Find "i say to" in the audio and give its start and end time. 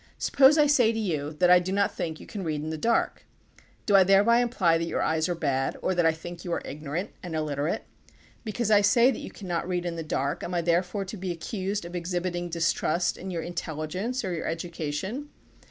0.57-0.97